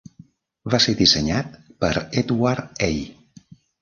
Va 0.73 0.77
ser 0.85 0.95
dissenyat 1.01 1.53
per 1.85 1.91
Edward 2.23 2.85
A. 2.89 2.91